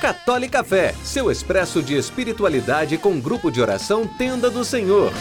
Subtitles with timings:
[0.00, 5.12] Católica Fé, seu expresso de espiritualidade com grupo de oração Tenda do Senhor.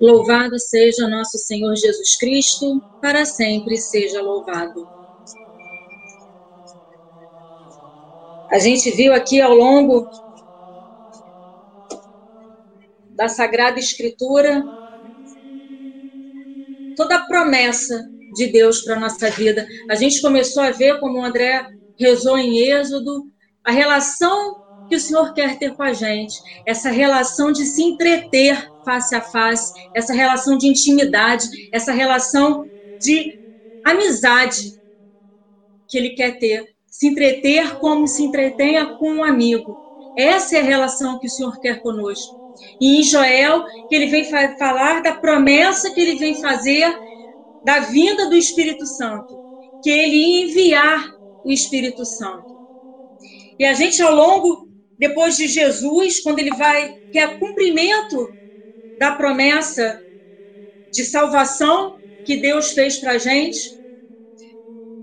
[0.00, 4.86] Louvado seja nosso Senhor Jesus Cristo, para sempre seja louvado.
[8.50, 10.08] A gente viu aqui ao longo
[13.14, 14.62] da Sagrada Escritura
[16.96, 19.66] toda a promessa de Deus para a nossa vida.
[19.90, 21.66] A gente começou a ver, como o André
[21.98, 23.24] rezou em Êxodo,
[23.64, 26.34] a relação que o Senhor quer ter com a gente,
[26.66, 33.38] essa relação de se entreter face a face, essa relação de intimidade, essa relação de
[33.82, 34.72] amizade
[35.88, 39.80] que Ele quer ter, se entreter como se entretenha com um amigo.
[40.16, 42.43] Essa é a relação que o Senhor quer conosco.
[42.80, 46.94] E em Joel, que ele vem falar da promessa que ele vem fazer
[47.62, 49.40] da vinda do Espírito Santo,
[49.82, 51.06] que ele ia enviar
[51.42, 52.58] o Espírito Santo.
[53.58, 58.36] E a gente, ao longo, depois de Jesus, quando ele vai, que é cumprimento
[58.96, 60.00] da promessa
[60.92, 63.58] de salvação que Deus fez para a gente,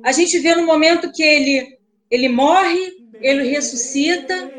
[0.03, 1.67] a gente vê no momento que ele,
[2.09, 4.51] ele morre, ele ressuscita,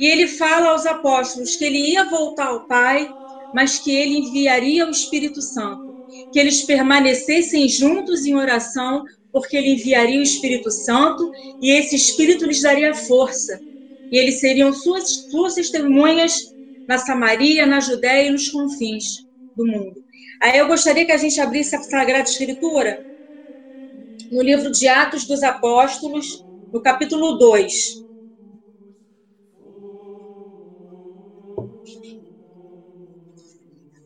[0.00, 3.12] e ele fala aos apóstolos que ele ia voltar ao Pai,
[3.52, 5.94] mas que ele enviaria o Espírito Santo,
[6.32, 12.46] que eles permanecessem juntos em oração, porque ele enviaria o Espírito Santo e esse Espírito
[12.46, 13.60] lhes daria força.
[14.10, 16.34] E eles seriam suas, suas testemunhas
[16.88, 19.04] na Samaria, na Judéia e nos confins
[19.54, 20.02] do mundo.
[20.40, 23.04] Aí eu gostaria que a gente abrisse a Sagrada Escritura
[24.30, 26.26] no livro de Atos dos Apóstolos,
[26.72, 28.08] no capítulo 2.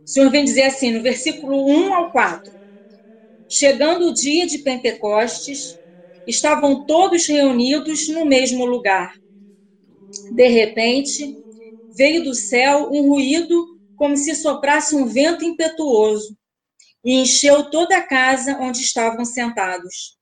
[0.06, 2.52] O Senhor vem dizer assim, no versículo 1 ao 4.
[3.48, 5.78] Chegando o dia de Pentecostes,
[6.26, 9.14] estavam todos reunidos no mesmo lugar.
[10.30, 11.34] De repente,
[11.96, 13.66] veio do céu um ruído
[13.96, 16.36] como se soprasse um vento impetuoso
[17.02, 20.18] e encheu toda a casa onde estavam sentados.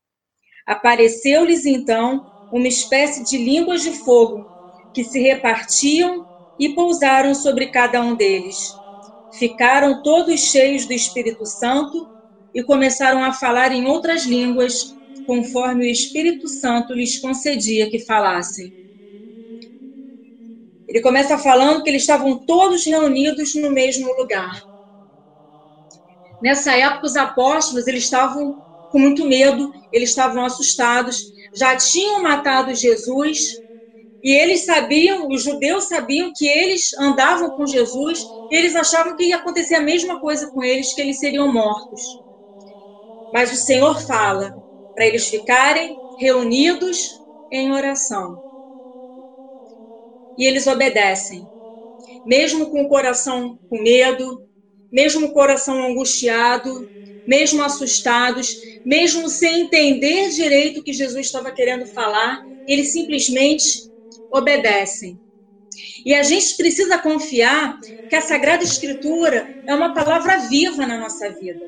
[0.65, 4.49] Apareceu-lhes então uma espécie de línguas de fogo
[4.95, 6.25] que se repartiam
[6.57, 8.82] e pousaram sobre cada um deles
[9.39, 12.09] ficaram todos cheios do Espírito Santo
[12.55, 18.75] e começaram a falar em outras línguas, conforme o Espírito Santo lhes concedia que falassem.
[20.87, 24.63] Ele começa falando que eles estavam todos reunidos no mesmo lugar.
[26.41, 28.57] Nessa época, os apóstolos eles estavam
[28.89, 33.63] com muito medo, eles estavam assustados, já tinham matado Jesus,
[34.23, 39.25] e eles sabiam, os judeus sabiam que eles andavam com Jesus, e eles achavam que
[39.25, 42.23] ia acontecer a mesma coisa com eles, que eles seriam mortos.
[43.33, 44.55] Mas o Senhor fala
[44.95, 46.99] para eles ficarem reunidos
[47.51, 48.41] em oração.
[50.37, 51.49] E eles obedecem,
[52.25, 54.49] mesmo com o coração com medo,
[54.91, 56.91] mesmo o coração angustiado,
[57.27, 63.65] mesmo assustados, mesmo sem entender direito o que Jesus estava querendo falar, eles simplesmente
[64.31, 65.19] obedecem.
[66.05, 67.79] E a gente precisa confiar
[68.09, 71.65] que a Sagrada Escritura é uma palavra viva na nossa vida.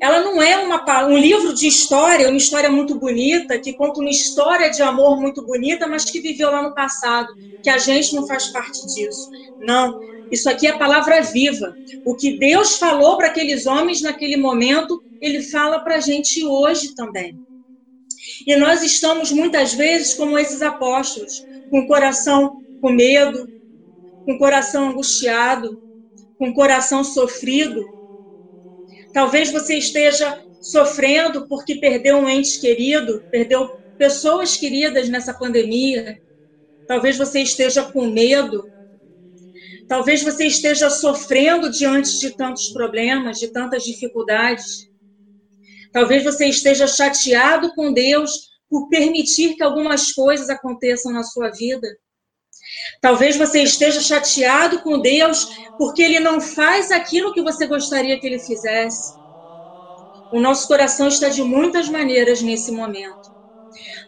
[0.00, 4.10] Ela não é uma, um livro de história, uma história muito bonita, que conta uma
[4.10, 7.28] história de amor muito bonita, mas que viveu lá no passado,
[7.62, 9.28] que a gente não faz parte disso.
[9.58, 9.98] Não,
[10.30, 11.76] isso aqui é palavra viva.
[12.04, 16.94] O que Deus falou para aqueles homens naquele momento, ele fala para a gente hoje
[16.94, 17.38] também.
[18.46, 23.48] E nós estamos muitas vezes como esses apóstolos, com o coração com medo,
[24.24, 25.80] com o coração angustiado,
[26.38, 27.84] com o coração sofrido.
[29.12, 36.18] Talvez você esteja sofrendo porque perdeu um ente querido, perdeu pessoas queridas nessa pandemia.
[36.86, 38.68] Talvez você esteja com medo.
[39.88, 44.88] Talvez você esteja sofrendo diante de tantos problemas, de tantas dificuldades.
[45.92, 51.88] Talvez você esteja chateado com Deus por permitir que algumas coisas aconteçam na sua vida.
[53.00, 55.46] Talvez você esteja chateado com Deus
[55.78, 59.16] porque ele não faz aquilo que você gostaria que ele fizesse.
[60.30, 63.30] O nosso coração está de muitas maneiras nesse momento.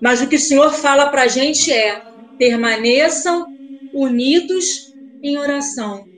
[0.00, 2.02] Mas o que o Senhor fala para a gente é:
[2.36, 3.46] permaneçam
[3.92, 6.08] unidos em oração,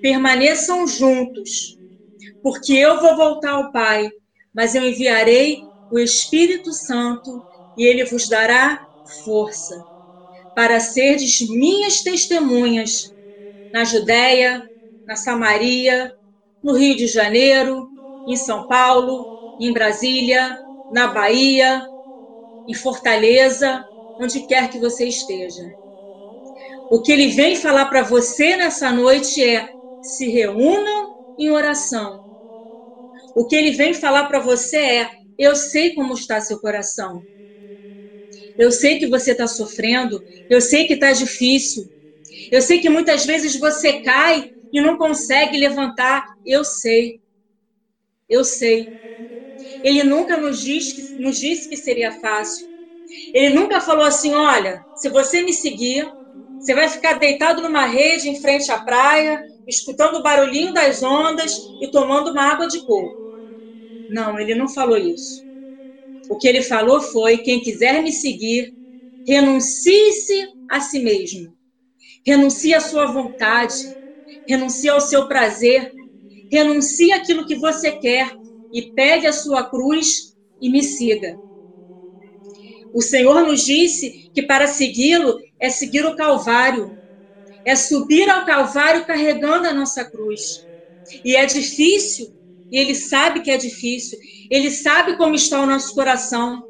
[0.00, 1.78] permaneçam juntos,
[2.42, 4.10] porque eu vou voltar ao Pai,
[4.58, 7.46] mas eu enviarei o Espírito Santo
[7.76, 8.84] e ele vos dará
[9.22, 9.86] força
[10.52, 13.14] para serdes minhas testemunhas
[13.72, 14.68] na Judéia,
[15.06, 16.12] na Samaria,
[16.60, 17.88] no Rio de Janeiro,
[18.26, 20.58] em São Paulo, em Brasília,
[20.90, 21.86] na Bahia,
[22.66, 23.84] em Fortaleza,
[24.18, 25.62] onde quer que você esteja.
[26.90, 29.72] O que ele vem falar para você nessa noite é:
[30.02, 32.27] se reúnam em oração.
[33.38, 37.24] O que ele vem falar para você é: eu sei como está seu coração.
[38.58, 40.20] Eu sei que você está sofrendo.
[40.48, 41.84] Eu sei que está difícil.
[42.50, 46.26] Eu sei que muitas vezes você cai e não consegue levantar.
[46.44, 47.20] Eu sei.
[48.28, 48.88] Eu sei.
[49.84, 52.66] Ele nunca nos disse, nos disse que seria fácil.
[53.32, 56.10] Ele nunca falou assim: olha, se você me seguir,
[56.58, 61.54] você vai ficar deitado numa rede em frente à praia, escutando o barulhinho das ondas
[61.80, 63.17] e tomando uma água de coco.
[64.08, 65.44] Não, ele não falou isso.
[66.28, 68.74] O que ele falou foi: quem quiser me seguir,
[69.26, 71.56] renuncie-se a si mesmo.
[72.26, 73.74] Renuncie à sua vontade,
[74.46, 75.92] renuncie ao seu prazer,
[76.50, 78.30] renuncie aquilo que você quer
[78.72, 81.38] e pegue a sua cruz e me siga.
[82.92, 86.98] O Senhor nos disse que para segui-lo é seguir o Calvário,
[87.64, 90.66] é subir ao Calvário carregando a nossa cruz.
[91.24, 92.37] E é difícil,
[92.70, 94.18] e Ele sabe que é difícil,
[94.50, 96.62] Ele sabe como está o nosso coração.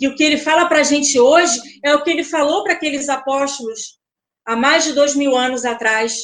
[0.00, 2.74] E o que Ele fala para a gente hoje é o que Ele falou para
[2.74, 3.98] aqueles apóstolos
[4.44, 6.14] há mais de dois mil anos atrás.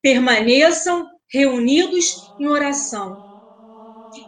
[0.00, 3.22] Permaneçam reunidos em oração.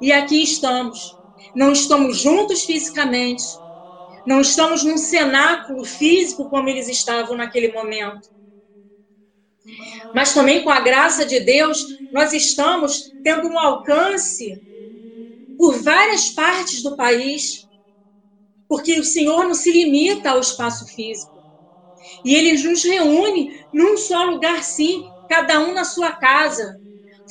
[0.01, 1.19] E aqui estamos.
[1.55, 3.45] Não estamos juntos fisicamente,
[4.27, 8.21] não estamos num cenáculo físico como eles estavam naquele momento.
[10.15, 14.63] Mas também com a graça de Deus, nós estamos tendo um alcance
[15.57, 17.67] por várias partes do país,
[18.69, 21.43] porque o Senhor não se limita ao espaço físico.
[22.25, 26.81] E ele nos reúne num só lugar, sim, cada um na sua casa,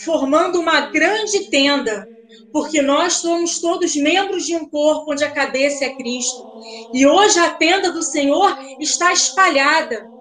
[0.04, 2.10] formando uma grande tenda
[2.52, 6.50] porque nós somos todos membros de um corpo onde a cabeça é Cristo.
[6.94, 10.13] E hoje a tenda do Senhor está espalhada.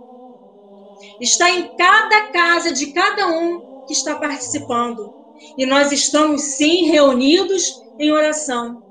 [1.22, 5.14] Está em cada casa de cada um que está participando.
[5.56, 8.82] E nós estamos sim reunidos em oração,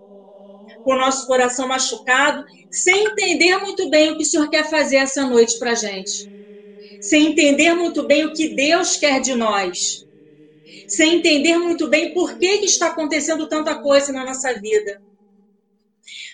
[0.82, 4.98] com o nosso coração machucado, sem entender muito bem o que o Senhor quer fazer
[4.98, 6.30] essa noite para a gente.
[7.02, 10.06] Sem entender muito bem o que Deus quer de nós
[10.88, 15.02] sem entender muito bem por que, que está acontecendo tanta coisa na nossa vida.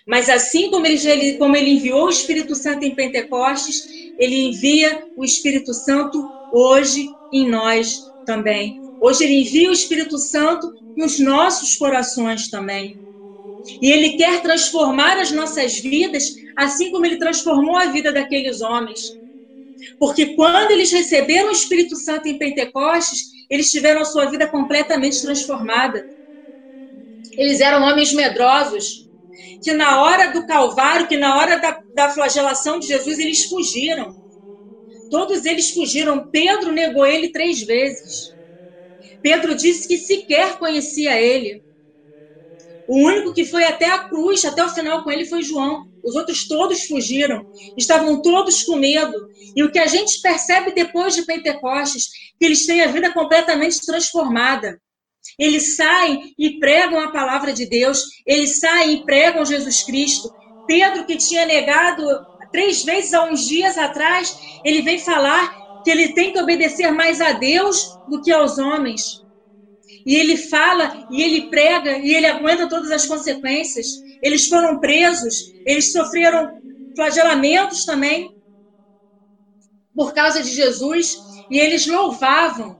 [0.07, 3.81] Mas assim como ele, como ele enviou o Espírito Santo em Pentecostes,
[4.17, 8.79] ele envia o Espírito Santo hoje em nós também.
[8.99, 12.99] Hoje ele envia o Espírito Santo nos nossos corações também.
[13.81, 16.23] E ele quer transformar as nossas vidas,
[16.55, 19.17] assim como ele transformou a vida daqueles homens.
[19.99, 25.21] Porque quando eles receberam o Espírito Santo em Pentecostes, eles tiveram a sua vida completamente
[25.21, 26.07] transformada.
[27.37, 29.06] Eles eram homens medrosos,
[29.61, 34.15] que na hora do Calvário, que na hora da, da flagelação de Jesus, eles fugiram.
[35.09, 36.29] Todos eles fugiram.
[36.29, 38.35] Pedro negou ele três vezes.
[39.21, 41.63] Pedro disse que sequer conhecia ele.
[42.87, 45.85] O único que foi até a cruz, até o final com ele, foi João.
[46.01, 47.45] Os outros todos fugiram,
[47.75, 49.27] estavam todos com medo.
[49.55, 52.07] E o que a gente percebe depois de Pentecostes,
[52.39, 54.79] que eles têm a vida completamente transformada.
[55.37, 60.29] Eles saem e pregam a palavra de Deus, eles saem e pregam Jesus Cristo.
[60.65, 62.03] Pedro, que tinha negado
[62.51, 65.53] três vezes há uns dias atrás, ele vem falar
[65.83, 69.25] que ele tem que obedecer mais a Deus do que aos homens.
[70.05, 73.87] E ele fala, e ele prega, e ele aguenta todas as consequências.
[74.21, 76.49] Eles foram presos, eles sofreram
[76.95, 78.29] flagelamentos também
[79.93, 81.13] por causa de Jesus,
[81.49, 82.77] e eles louvavam.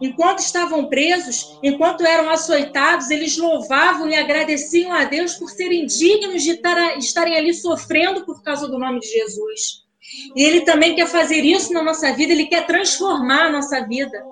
[0.00, 6.42] Enquanto estavam presos, enquanto eram açoitados, eles louvavam e agradeciam a Deus por serem dignos
[6.42, 6.60] de
[6.98, 9.86] estarem ali sofrendo por causa do nome de Jesus.
[10.34, 14.22] E Ele também quer fazer isso na nossa vida, Ele quer transformar a nossa vida.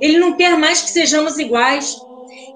[0.00, 2.06] Ele não quer mais que sejamos iguais.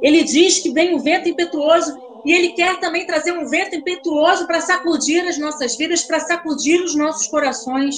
[0.00, 1.92] Ele diz que vem um vento impetuoso
[2.24, 6.80] e ele quer também trazer um vento impetuoso para sacudir as nossas vidas, para sacudir
[6.80, 7.96] os nossos corações,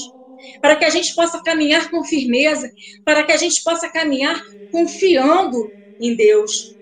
[0.61, 2.71] para que a gente possa caminhar com firmeza,
[3.05, 6.77] para que a gente possa caminhar confiando em Deus,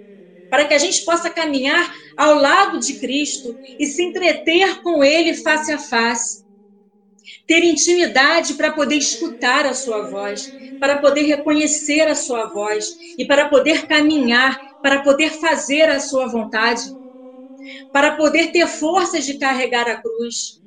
[0.48, 5.34] para que a gente possa caminhar ao lado de Cristo e se entreter com Ele
[5.34, 6.42] face a face.
[7.46, 13.26] Ter intimidade para poder escutar a sua voz, para poder reconhecer a sua voz e
[13.26, 16.82] para poder caminhar, para poder fazer a sua vontade,
[17.92, 20.60] para poder ter forças de carregar a cruz.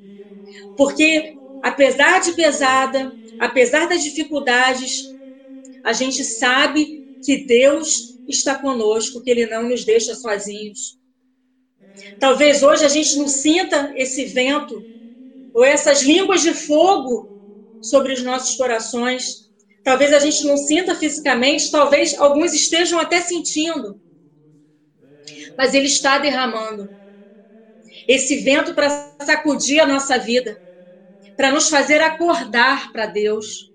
[0.75, 5.15] Porque apesar de pesada, apesar das dificuldades,
[5.83, 10.99] a gente sabe que Deus está conosco, que Ele não nos deixa sozinhos.
[12.19, 14.87] Talvez hoje a gente não sinta esse vento
[15.51, 17.35] ou essas línguas de fogo
[17.81, 19.49] sobre os nossos corações.
[19.83, 23.99] Talvez a gente não sinta fisicamente, talvez alguns estejam até sentindo.
[25.57, 26.95] Mas Ele está derramando
[28.07, 30.61] esse vento para sacudir a nossa vida,
[31.35, 33.71] para nos fazer acordar para Deus.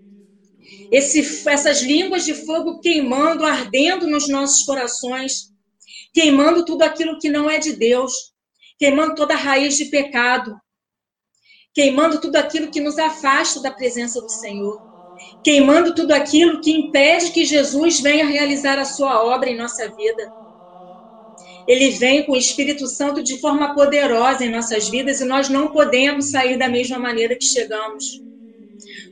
[0.90, 5.50] Esse, essas línguas de fogo queimando, ardendo nos nossos corações,
[6.12, 8.12] queimando tudo aquilo que não é de Deus,
[8.78, 10.56] queimando toda raiz de pecado,
[11.72, 14.82] queimando tudo aquilo que nos afasta da presença do Senhor,
[15.44, 20.32] queimando tudo aquilo que impede que Jesus venha realizar a sua obra em nossa vida.
[21.70, 25.70] Ele vem com o Espírito Santo de forma poderosa em nossas vidas e nós não
[25.70, 28.20] podemos sair da mesma maneira que chegamos.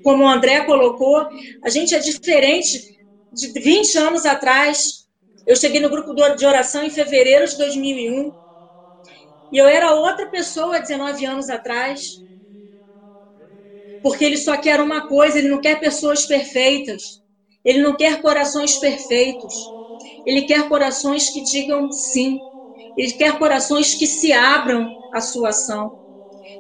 [0.02, 1.24] Como o André colocou,
[1.62, 2.82] a gente é diferente
[3.30, 5.06] de 20 anos atrás.
[5.46, 8.34] Eu cheguei no grupo de oração em fevereiro de 2001
[9.52, 12.24] e eu era outra pessoa 19 anos atrás.
[14.02, 17.22] Porque ele só quer uma coisa, ele não quer pessoas perfeitas.
[17.64, 19.77] Ele não quer corações perfeitos.
[20.26, 22.38] Ele quer corações que digam sim.
[22.96, 25.92] Ele quer corações que se abram à sua ação.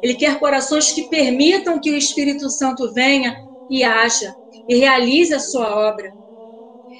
[0.02, 3.36] Ele quer corações que permitam que o Espírito Santo venha
[3.68, 4.34] e haja
[4.68, 6.12] e realize a sua obra.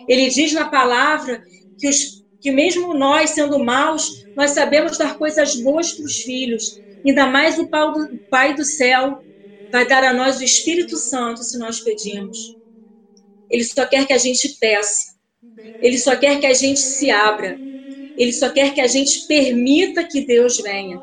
[0.09, 1.43] Ele diz na palavra
[1.79, 6.81] que, os, que mesmo nós, sendo maus, nós sabemos dar coisas boas para os filhos.
[7.07, 7.69] Ainda mais o
[8.29, 9.19] pai, do, céu
[9.71, 12.57] vai dar a nós o Espírito Santo se nós pedimos.
[13.50, 15.17] Ele só quer que a gente peça.
[15.80, 17.61] Ele só quer que a gente se abra.
[18.16, 21.02] Ele só quer que a gente permita que Deus venha.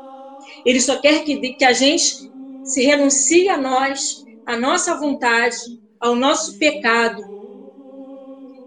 [0.64, 2.30] Ele só quer que, que a gente
[2.62, 5.56] se renuncie a nós, a nossa vontade,
[6.00, 7.22] ao nosso pecado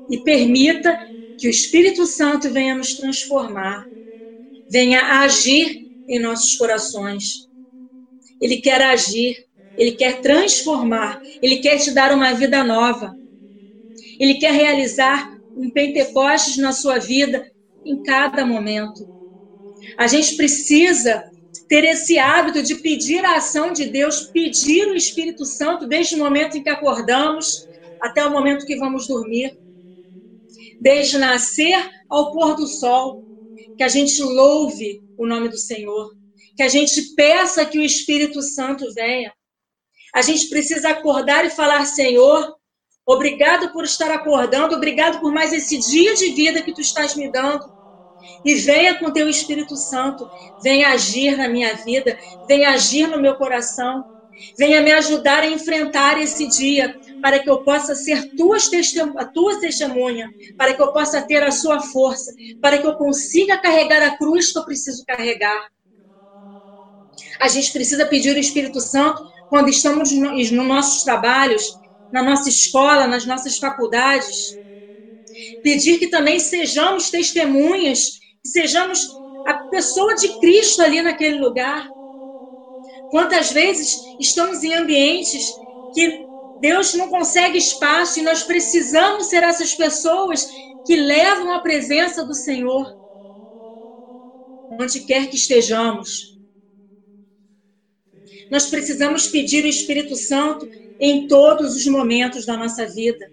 [0.10, 1.00] e permita
[1.38, 3.88] que o Espírito Santo venha nos transformar,
[4.70, 7.48] venha agir em nossos corações.
[8.42, 9.46] Ele quer agir,
[9.78, 13.16] ele quer transformar, ele quer te dar uma vida nova.
[14.20, 17.52] Ele quer realizar um Pentecostes na sua vida
[17.86, 19.06] em cada momento.
[19.98, 21.24] A gente precisa
[21.68, 26.20] ter esse hábito de pedir a ação de Deus, pedir o Espírito Santo desde o
[26.20, 27.68] momento em que acordamos
[28.02, 29.58] até o momento que vamos dormir.
[30.80, 31.78] Desde nascer
[32.10, 33.22] ao pôr do sol,
[33.78, 36.14] que a gente louve o nome do Senhor,
[36.56, 39.34] que a gente peça que o Espírito Santo venha.
[40.16, 42.56] A gente precisa acordar e falar: Senhor,
[43.12, 47.32] obrigado por estar acordando, obrigado por mais esse dia de vida que tu estás me
[47.32, 47.66] dando.
[48.46, 50.30] E venha com teu Espírito Santo,
[50.62, 54.06] venha agir na minha vida, venha agir no meu coração,
[54.58, 59.26] venha me ajudar a enfrentar esse dia, para que eu possa ser tuas testem a
[59.26, 64.02] tua testemunha, para que eu possa ter a sua força, para que eu consiga carregar
[64.04, 65.68] a cruz que eu preciso carregar.
[67.42, 71.79] A gente precisa pedir o Espírito Santo quando estamos nos nossos trabalhos,
[72.12, 74.60] na nossa escola, nas nossas faculdades.
[75.62, 81.90] Pedir que também sejamos testemunhas que sejamos a pessoa de Cristo ali naquele lugar.
[83.10, 85.56] Quantas vezes estamos em ambientes
[85.92, 90.48] que Deus não consegue espaço e nós precisamos ser essas pessoas
[90.86, 92.94] que levam a presença do Senhor
[94.70, 96.39] onde quer que estejamos.
[98.50, 100.68] Nós precisamos pedir o Espírito Santo
[101.00, 103.30] em todos os momentos da nossa vida.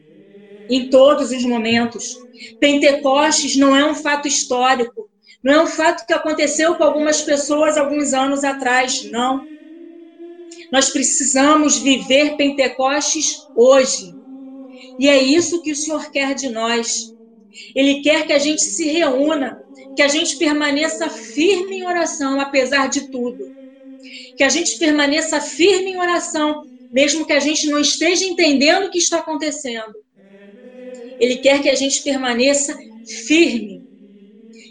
[0.69, 2.17] Em todos os momentos.
[2.61, 5.09] Pentecostes não é um fato histórico,
[5.43, 9.47] não é um fato que aconteceu com algumas pessoas alguns anos atrás, não.
[10.73, 14.15] Nós precisamos viver Pentecostes hoje.
[14.99, 17.13] E é isso que o Senhor quer de nós.
[17.75, 19.59] Ele quer que a gente se reúna,
[19.95, 23.55] que a gente permaneça firme em oração, apesar de tudo.
[24.37, 26.63] Que a gente permaneça firme em oração,
[26.93, 29.95] mesmo que a gente não esteja entendendo o que está acontecendo.
[31.19, 32.77] Ele quer que a gente permaneça
[33.27, 33.83] firme,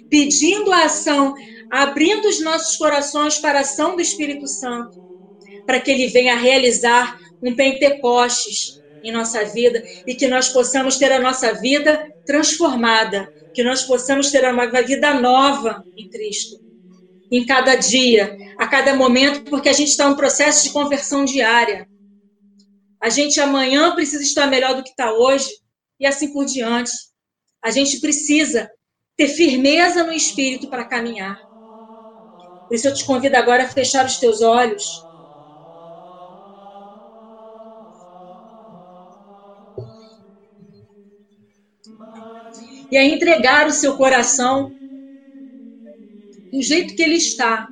[0.09, 1.33] pedindo a ação,
[1.71, 4.97] abrindo os nossos corações para a ação do Espírito Santo,
[5.65, 11.11] para que ele venha realizar um Pentecostes em nossa vida e que nós possamos ter
[11.11, 16.59] a nossa vida transformada, que nós possamos ter uma vida nova em Cristo.
[17.31, 21.25] Em cada dia, a cada momento, porque a gente está em um processo de conversão
[21.25, 21.87] diária.
[23.01, 25.49] A gente amanhã precisa estar melhor do que está hoje,
[25.99, 26.91] e assim por diante.
[27.63, 28.69] A gente precisa
[29.17, 31.39] ter firmeza no espírito para caminhar.
[32.67, 35.05] Por isso eu te convido agora a fechar os teus olhos.
[42.91, 44.71] e a entregar o seu coração
[46.55, 47.67] do jeito que ele está.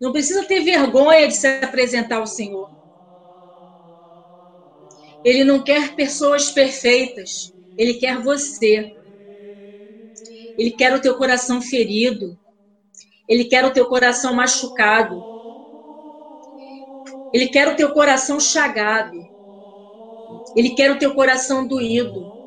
[0.00, 2.70] Não precisa ter vergonha de se apresentar ao Senhor.
[5.24, 8.88] Ele não quer pessoas perfeitas, ele quer você.
[10.56, 12.38] Ele quer o teu coração ferido.
[13.28, 15.26] Ele quer o teu coração machucado.
[17.32, 19.18] Ele quer o teu coração chagado.
[20.54, 22.37] Ele quer o teu coração doído.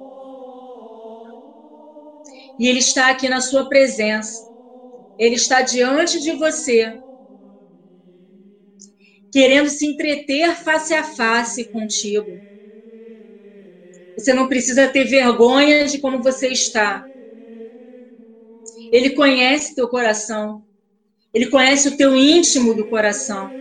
[2.62, 4.48] E Ele está aqui na sua presença.
[5.18, 7.02] Ele está diante de você,
[9.32, 12.40] querendo se entreter face a face contigo.
[14.16, 17.10] Você não precisa ter vergonha de como você está.
[18.92, 20.64] Ele conhece teu coração.
[21.34, 23.56] Ele conhece o teu íntimo do coração.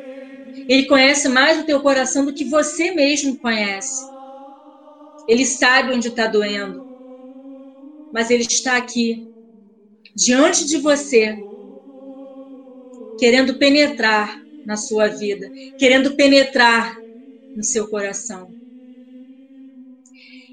[0.69, 4.11] Ele conhece mais o teu coração do que você mesmo conhece.
[5.27, 6.90] Ele sabe onde está doendo.
[8.11, 9.29] Mas ele está aqui,
[10.15, 11.47] diante de você,
[13.17, 16.99] querendo penetrar na sua vida, querendo penetrar
[17.55, 18.55] no seu coração.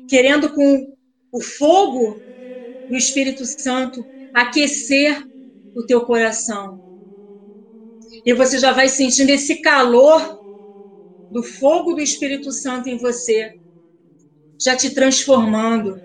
[0.07, 0.95] Querendo com
[1.31, 2.23] o fogo
[2.87, 5.25] do Espírito Santo aquecer
[5.73, 6.83] o teu coração.
[8.25, 10.41] E você já vai sentindo esse calor
[11.29, 13.53] do fogo do Espírito Santo em você,
[14.61, 16.01] já te transformando,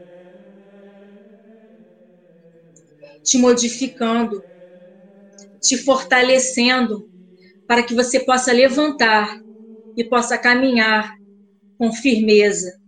[3.22, 4.44] te modificando,
[5.60, 7.08] te fortalecendo,
[7.66, 9.40] para que você possa levantar
[9.96, 11.14] e possa caminhar
[11.78, 12.78] com firmeza,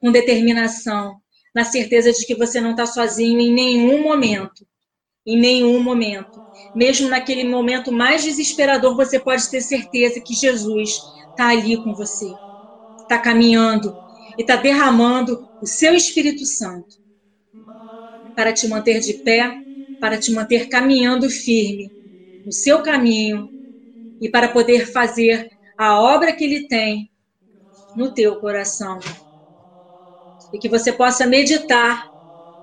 [0.00, 1.20] com determinação,
[1.54, 4.66] na certeza de que você não está sozinho em nenhum momento.
[5.26, 6.42] Em nenhum momento.
[6.74, 11.00] Mesmo naquele momento mais desesperador, você pode ter certeza que Jesus
[11.30, 12.38] está ali com você,
[13.02, 13.98] está caminhando
[14.38, 16.99] e está derramando o seu Espírito Santo
[18.40, 19.54] para te manter de pé,
[20.00, 21.92] para te manter caminhando firme
[22.42, 23.50] no seu caminho
[24.18, 27.12] e para poder fazer a obra que Ele tem
[27.94, 28.98] no teu coração.
[30.50, 32.08] E que você possa meditar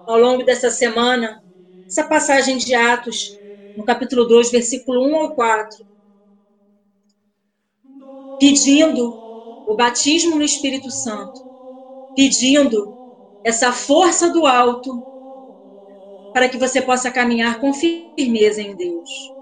[0.04, 1.44] ao longo dessa semana
[1.88, 3.40] essa passagem de Atos,
[3.76, 5.86] no capítulo 2, versículo 1 ao 4,
[8.40, 9.22] pedindo
[9.63, 11.40] o batismo no Espírito Santo,
[12.16, 12.98] pedindo
[13.44, 15.06] essa força do alto
[16.38, 19.37] para que você possa caminhar com firmeza em Deus.